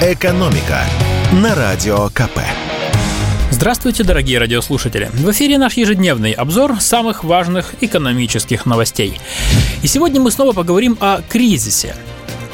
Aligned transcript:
«Экономика» 0.00 0.84
на 1.32 1.56
Радио 1.56 2.08
КП. 2.10 2.38
Здравствуйте, 3.50 4.04
дорогие 4.04 4.38
радиослушатели! 4.38 5.10
В 5.12 5.28
эфире 5.32 5.58
наш 5.58 5.72
ежедневный 5.72 6.30
обзор 6.30 6.80
самых 6.80 7.24
важных 7.24 7.74
экономических 7.80 8.64
новостей. 8.64 9.18
И 9.82 9.88
сегодня 9.88 10.20
мы 10.20 10.30
снова 10.30 10.52
поговорим 10.52 10.96
о 11.00 11.20
кризисе. 11.28 11.96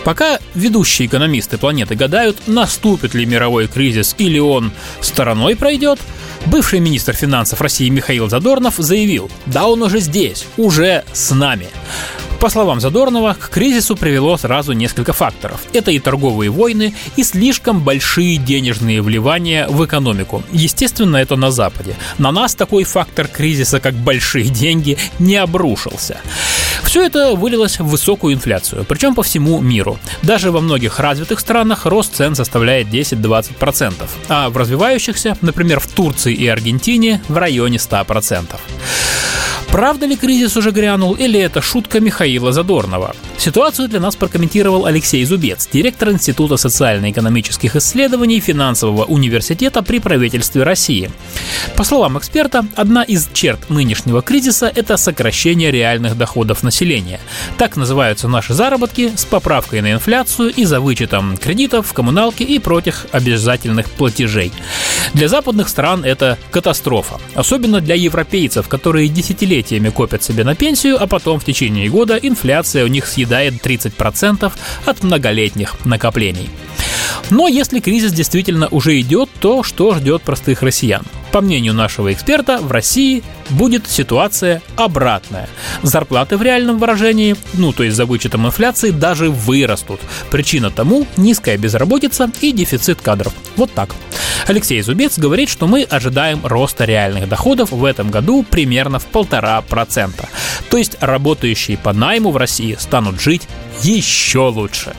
Пока 0.04 0.38
ведущие 0.54 1.06
экономисты 1.06 1.58
планеты 1.58 1.96
гадают, 1.96 2.38
наступит 2.46 3.12
ли 3.12 3.26
мировой 3.26 3.66
кризис 3.66 4.14
или 4.16 4.38
он 4.38 4.72
стороной 5.02 5.54
пройдет, 5.54 6.00
бывший 6.46 6.80
министр 6.80 7.12
финансов 7.12 7.60
России 7.60 7.90
Михаил 7.90 8.30
Задорнов 8.30 8.76
заявил, 8.78 9.30
да 9.44 9.66
он 9.66 9.82
уже 9.82 10.00
здесь, 10.00 10.46
уже 10.56 11.04
с 11.12 11.30
нами. 11.34 11.68
По 12.44 12.50
словам 12.50 12.78
Задорнова, 12.78 13.34
к 13.40 13.48
кризису 13.48 13.96
привело 13.96 14.36
сразу 14.36 14.74
несколько 14.74 15.14
факторов. 15.14 15.62
Это 15.72 15.90
и 15.92 15.98
торговые 15.98 16.50
войны, 16.50 16.94
и 17.16 17.22
слишком 17.22 17.80
большие 17.80 18.36
денежные 18.36 19.00
вливания 19.00 19.66
в 19.66 19.82
экономику. 19.82 20.42
Естественно, 20.52 21.16
это 21.16 21.36
на 21.36 21.50
Западе. 21.50 21.96
На 22.18 22.32
нас 22.32 22.54
такой 22.54 22.84
фактор 22.84 23.28
кризиса, 23.28 23.80
как 23.80 23.94
большие 23.94 24.50
деньги, 24.50 24.98
не 25.18 25.36
обрушился. 25.36 26.18
Все 26.82 27.06
это 27.06 27.34
вылилось 27.34 27.78
в 27.78 27.86
высокую 27.86 28.34
инфляцию, 28.34 28.84
причем 28.86 29.14
по 29.14 29.22
всему 29.22 29.62
миру. 29.62 29.98
Даже 30.20 30.50
во 30.50 30.60
многих 30.60 31.00
развитых 31.00 31.40
странах 31.40 31.86
рост 31.86 32.14
цен 32.14 32.34
составляет 32.34 32.88
10-20%, 32.88 33.94
а 34.28 34.50
в 34.50 34.58
развивающихся, 34.58 35.38
например, 35.40 35.80
в 35.80 35.86
Турции 35.86 36.34
и 36.34 36.46
Аргентине, 36.46 37.22
в 37.26 37.38
районе 37.38 37.78
100%. 37.78 38.44
Правда 39.74 40.06
ли 40.06 40.14
кризис 40.14 40.56
уже 40.56 40.70
грянул 40.70 41.14
или 41.14 41.40
это 41.40 41.60
шутка 41.60 41.98
Михаила 41.98 42.52
Задорнова? 42.52 43.16
Ситуацию 43.44 43.88
для 43.88 44.00
нас 44.00 44.16
прокомментировал 44.16 44.86
Алексей 44.86 45.22
Зубец, 45.26 45.68
директор 45.70 46.08
Института 46.08 46.56
социально-экономических 46.56 47.76
исследований 47.76 48.40
Финансового 48.40 49.04
университета 49.04 49.82
при 49.82 49.98
правительстве 49.98 50.62
России. 50.62 51.10
По 51.76 51.84
словам 51.84 52.16
эксперта, 52.16 52.64
одна 52.74 53.02
из 53.02 53.28
черт 53.34 53.68
нынешнего 53.68 54.22
кризиса– 54.22 54.72
это 54.74 54.96
сокращение 54.96 55.70
реальных 55.70 56.16
доходов 56.16 56.62
населения. 56.62 57.20
Так 57.58 57.76
называются 57.76 58.28
наши 58.28 58.54
заработки 58.54 59.12
с 59.14 59.26
поправкой 59.26 59.82
на 59.82 59.92
инфляцию 59.92 60.48
и 60.48 60.64
за 60.64 60.80
вычетом 60.80 61.36
кредитов, 61.36 61.92
коммуналки 61.92 62.44
и 62.44 62.58
прочих 62.58 63.04
обязательных 63.12 63.90
платежей. 63.90 64.52
Для 65.12 65.28
западных 65.28 65.68
стран 65.68 66.02
это 66.02 66.38
катастрофа. 66.50 67.20
Особенно 67.34 67.82
для 67.82 67.94
европейцев, 67.94 68.68
которые 68.68 69.10
десятилетиями 69.10 69.90
копят 69.90 70.22
себе 70.22 70.44
на 70.44 70.54
пенсию, 70.54 70.96
а 70.98 71.06
потом 71.06 71.38
в 71.38 71.44
течение 71.44 71.90
года 71.90 72.16
инфляция 72.16 72.84
у 72.84 72.88
них 72.88 73.06
съедает 73.06 73.33
30% 73.42 74.52
от 74.86 75.02
многолетних 75.02 75.84
накоплений. 75.84 76.48
Но 77.30 77.48
если 77.48 77.80
кризис 77.80 78.12
действительно 78.12 78.68
уже 78.68 79.00
идет, 79.00 79.30
то 79.40 79.62
что 79.62 79.94
ждет 79.94 80.22
простых 80.22 80.62
россиян? 80.62 81.02
По 81.32 81.40
мнению 81.40 81.74
нашего 81.74 82.12
эксперта, 82.12 82.58
в 82.58 82.70
России 82.70 83.22
будет 83.50 83.88
ситуация 83.88 84.62
обратная. 84.76 85.48
Зарплаты 85.82 86.36
в 86.36 86.42
реальном 86.42 86.78
выражении, 86.78 87.36
ну 87.54 87.72
то 87.72 87.82
есть 87.82 87.96
за 87.96 88.06
вычетом 88.06 88.46
инфляции, 88.46 88.90
даже 88.90 89.30
вырастут. 89.30 90.00
Причина 90.30 90.70
тому– 90.70 91.06
низкая 91.16 91.58
безработица 91.58 92.30
и 92.40 92.52
дефицит 92.52 93.00
кадров. 93.00 93.32
Вот 93.56 93.72
так. 93.72 93.94
Алексей 94.46 94.82
Зубец 94.82 95.18
говорит, 95.18 95.48
что 95.48 95.66
мы 95.66 95.82
ожидаем 95.84 96.44
роста 96.44 96.84
реальных 96.84 97.28
доходов 97.28 97.72
в 97.72 97.84
этом 97.84 98.10
году 98.10 98.42
примерно 98.42 98.98
в 98.98 99.06
полтора 99.06 99.60
процента. 99.62 100.28
То 100.70 100.76
есть 100.76 100.96
работающие 101.00 101.78
по 101.78 101.92
найму 101.92 102.30
в 102.30 102.36
России 102.36 102.76
станут 102.78 103.20
жить 103.20 103.48
еще 103.82 104.48
лучше. 104.48 104.94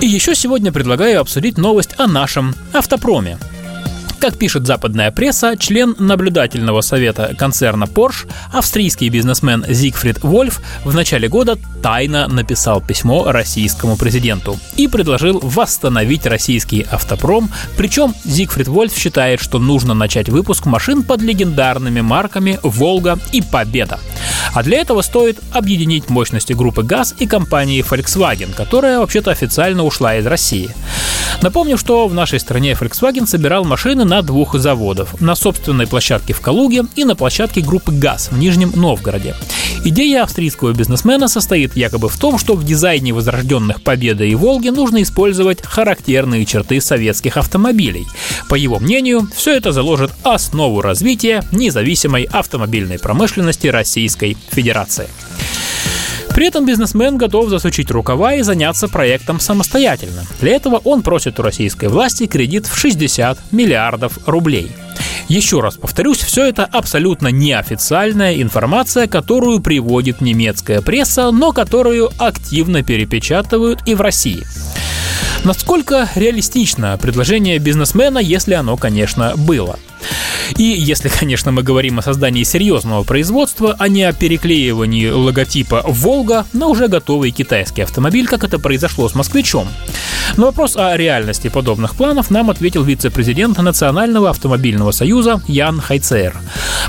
И 0.00 0.06
еще 0.06 0.34
сегодня 0.34 0.72
предлагаю 0.72 1.20
обсудить 1.20 1.58
новость 1.58 1.94
о 1.96 2.06
нашем 2.06 2.54
автопроме. 2.72 3.38
Как 4.22 4.38
пишет 4.38 4.68
западная 4.68 5.10
пресса, 5.10 5.56
член 5.58 5.96
наблюдательного 5.98 6.80
совета 6.80 7.34
концерна 7.36 7.86
Porsche, 7.86 8.30
австрийский 8.52 9.08
бизнесмен 9.08 9.64
Зигфрид 9.68 10.22
Вольф 10.22 10.60
в 10.84 10.94
начале 10.94 11.26
года 11.26 11.58
тайно 11.82 12.28
написал 12.28 12.80
письмо 12.80 13.32
российскому 13.32 13.96
президенту 13.96 14.56
и 14.76 14.86
предложил 14.86 15.40
восстановить 15.42 16.24
российский 16.24 16.86
автопром, 16.88 17.50
причем 17.76 18.14
Зигфрид 18.22 18.68
Вольф 18.68 18.96
считает, 18.96 19.40
что 19.40 19.58
нужно 19.58 19.92
начать 19.92 20.28
выпуск 20.28 20.66
машин 20.66 21.02
под 21.02 21.20
легендарными 21.20 22.00
марками 22.00 22.60
«Волга» 22.62 23.18
и 23.32 23.42
«Победа». 23.42 23.98
А 24.54 24.62
для 24.62 24.78
этого 24.78 25.02
стоит 25.02 25.40
объединить 25.50 26.10
мощности 26.10 26.52
группы 26.52 26.84
ГАЗ 26.84 27.16
и 27.18 27.26
компании 27.26 27.82
Volkswagen, 27.82 28.54
которая 28.54 29.00
вообще-то 29.00 29.32
официально 29.32 29.82
ушла 29.82 30.14
из 30.16 30.26
России. 30.26 30.70
Напомню, 31.42 31.76
что 31.76 32.06
в 32.06 32.14
нашей 32.14 32.38
стране 32.38 32.72
Volkswagen 32.80 33.26
собирал 33.26 33.64
машины 33.64 34.04
на 34.04 34.22
двух 34.22 34.56
заводах. 34.56 35.20
На 35.20 35.34
собственной 35.34 35.88
площадке 35.88 36.32
в 36.34 36.40
Калуге 36.40 36.84
и 36.94 37.04
на 37.04 37.16
площадке 37.16 37.60
группы 37.60 37.90
ГАЗ 37.90 38.28
в 38.30 38.38
Нижнем 38.38 38.72
Новгороде. 38.76 39.34
Идея 39.84 40.22
австрийского 40.22 40.72
бизнесмена 40.72 41.26
состоит 41.26 41.74
якобы 41.74 42.08
в 42.08 42.16
том, 42.16 42.38
что 42.38 42.54
в 42.54 42.64
дизайне 42.64 43.12
возрожденных 43.12 43.82
Победа 43.82 44.22
и 44.22 44.36
Волги 44.36 44.68
нужно 44.68 45.02
использовать 45.02 45.62
характерные 45.62 46.46
черты 46.46 46.80
советских 46.80 47.36
автомобилей. 47.36 48.06
По 48.48 48.54
его 48.54 48.78
мнению, 48.78 49.28
все 49.34 49.56
это 49.56 49.72
заложит 49.72 50.12
основу 50.22 50.80
развития 50.80 51.42
независимой 51.50 52.22
автомобильной 52.30 53.00
промышленности 53.00 53.66
Российской 53.66 54.36
Федерации. 54.52 55.08
При 56.42 56.48
этом 56.48 56.66
бизнесмен 56.66 57.18
готов 57.18 57.50
засучить 57.50 57.92
рукава 57.92 58.34
и 58.34 58.42
заняться 58.42 58.88
проектом 58.88 59.38
самостоятельно. 59.38 60.24
Для 60.40 60.56
этого 60.56 60.78
он 60.82 61.02
просит 61.02 61.38
у 61.38 61.42
российской 61.44 61.88
власти 61.88 62.26
кредит 62.26 62.66
в 62.66 62.76
60 62.76 63.38
миллиардов 63.52 64.18
рублей. 64.26 64.72
Еще 65.28 65.60
раз 65.60 65.76
повторюсь, 65.76 66.18
все 66.18 66.46
это 66.46 66.64
абсолютно 66.64 67.28
неофициальная 67.28 68.42
информация, 68.42 69.06
которую 69.06 69.60
приводит 69.60 70.20
немецкая 70.20 70.80
пресса, 70.80 71.30
но 71.30 71.52
которую 71.52 72.10
активно 72.18 72.82
перепечатывают 72.82 73.86
и 73.86 73.94
в 73.94 74.00
России. 74.00 74.44
Насколько 75.44 76.08
реалистично 76.16 76.98
предложение 77.00 77.60
бизнесмена, 77.60 78.18
если 78.18 78.54
оно, 78.54 78.76
конечно, 78.76 79.34
было? 79.36 79.78
И 80.56 80.64
если, 80.64 81.08
конечно, 81.08 81.52
мы 81.52 81.62
говорим 81.62 81.98
о 81.98 82.02
создании 82.02 82.42
серьезного 82.42 83.04
производства, 83.04 83.76
а 83.78 83.88
не 83.88 84.04
о 84.04 84.12
переклеивании 84.12 85.08
логотипа 85.08 85.82
«Волга» 85.86 86.46
на 86.52 86.66
уже 86.66 86.88
готовый 86.88 87.30
китайский 87.30 87.82
автомобиль, 87.82 88.26
как 88.26 88.44
это 88.44 88.58
произошло 88.58 89.08
с 89.08 89.14
«Москвичом». 89.14 89.68
На 90.36 90.46
вопрос 90.46 90.76
о 90.76 90.96
реальности 90.96 91.48
подобных 91.48 91.94
планов 91.94 92.30
нам 92.30 92.48
ответил 92.48 92.84
вице-президент 92.84 93.58
Национального 93.58 94.30
автомобильного 94.30 94.90
союза 94.92 95.42
Ян 95.46 95.80
Хайцер. 95.80 96.34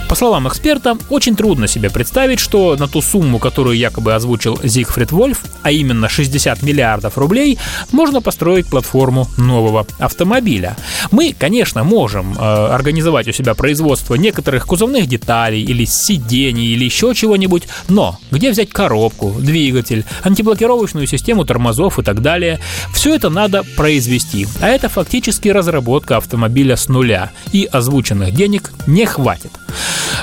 По 0.07 0.15
словам 0.15 0.47
эксперта, 0.47 0.97
очень 1.09 1.35
трудно 1.35 1.67
себе 1.67 1.89
представить, 1.89 2.39
что 2.39 2.75
на 2.77 2.87
ту 2.87 3.01
сумму, 3.01 3.39
которую 3.39 3.77
якобы 3.77 4.13
озвучил 4.13 4.59
Зигфрид 4.63 5.11
Вольф, 5.11 5.41
а 5.61 5.71
именно 5.71 6.07
60 6.07 6.61
миллиардов 6.61 7.17
рублей, 7.17 7.57
можно 7.91 8.21
построить 8.21 8.67
платформу 8.67 9.27
нового 9.37 9.85
автомобиля. 9.99 10.77
Мы, 11.11 11.35
конечно, 11.37 11.83
можем 11.83 12.33
э, 12.33 12.37
организовать 12.37 13.27
у 13.27 13.31
себя 13.31 13.52
производство 13.55 14.15
некоторых 14.15 14.65
кузовных 14.67 15.07
деталей 15.07 15.61
или 15.61 15.85
сидений 15.85 16.67
или 16.67 16.85
еще 16.85 17.13
чего-нибудь, 17.13 17.63
но 17.89 18.19
где 18.31 18.51
взять 18.51 18.69
коробку, 18.69 19.35
двигатель, 19.39 20.05
антиблокировочную 20.23 21.07
систему 21.07 21.45
тормозов 21.45 21.99
и 21.99 22.03
так 22.03 22.21
далее, 22.21 22.59
все 22.93 23.15
это 23.15 23.29
надо 23.29 23.63
произвести, 23.75 24.47
а 24.59 24.69
это 24.69 24.89
фактически 24.89 25.49
разработка 25.49 26.17
автомобиля 26.17 26.75
с 26.75 26.87
нуля, 26.89 27.31
и 27.51 27.67
озвученных 27.71 28.33
денег 28.33 28.71
не 28.87 29.05
хватит. 29.05 29.51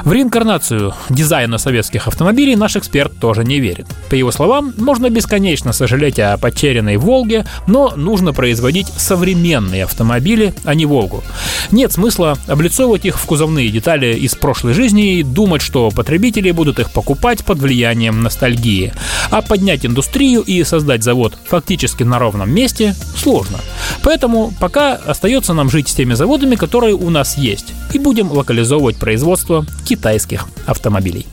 В 0.04 0.12
реинкарнацию 0.12 0.94
дизайна 1.10 1.58
советских 1.58 2.08
автомобилей 2.08 2.56
наш 2.56 2.76
эксперт 2.76 3.18
тоже 3.18 3.44
не 3.44 3.60
верит. 3.60 3.86
По 4.08 4.14
его 4.14 4.32
словам, 4.32 4.72
можно 4.78 5.10
бесконечно 5.10 5.72
сожалеть 5.72 6.18
о 6.18 6.38
потерянной 6.38 6.96
«Волге», 6.96 7.44
но 7.66 7.92
нужно 7.96 8.32
производить 8.32 8.86
современные 8.88 9.84
автомобили, 9.84 10.54
а 10.64 10.74
не 10.74 10.86
«Волгу». 10.86 11.22
Нет 11.70 11.92
смысла 11.92 12.38
облицовывать 12.46 13.04
их 13.04 13.18
в 13.18 13.26
кузовные 13.26 13.68
детали 13.68 14.14
из 14.16 14.34
прошлой 14.34 14.72
жизни 14.72 15.18
и 15.18 15.22
думать, 15.22 15.62
что 15.62 15.90
потребители 15.90 16.50
будут 16.50 16.78
их 16.78 16.90
покупать 16.90 17.44
под 17.44 17.58
влиянием 17.58 18.22
ностальгии. 18.22 18.92
А 19.30 19.42
поднять 19.42 19.84
индустрию 19.84 20.42
и 20.42 20.64
создать 20.64 21.04
завод 21.04 21.36
фактически 21.44 22.02
на 22.02 22.18
ровном 22.18 22.50
месте 22.50 22.94
сложно. 23.16 23.58
Поэтому 24.02 24.52
пока 24.58 24.94
остается 24.94 25.52
нам 25.52 25.70
жить 25.70 25.88
с 25.88 25.94
теми 25.94 26.14
заводами, 26.14 26.56
которые 26.56 26.94
у 26.94 27.10
нас 27.10 27.36
есть, 27.36 27.72
и 27.92 27.98
будем 27.98 28.30
локализовывать 28.30 28.96
производство 28.96 29.66
китайских 29.84 30.46
автомобилей. 30.66 31.26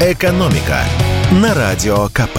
«Экономика» 0.00 0.84
на 1.30 1.54
Радио 1.54 2.08
КП. 2.08 2.38